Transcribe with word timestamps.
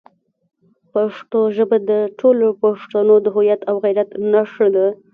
پښتو 0.93 1.39
ژبه 1.55 1.77
د 1.89 1.91
ټولو 2.19 2.47
پښتنو 2.63 3.13
د 3.21 3.27
هویت 3.35 3.61
او 3.69 3.75
غیرت 3.83 4.09
نښه 4.31 4.67
ده. 4.75 4.87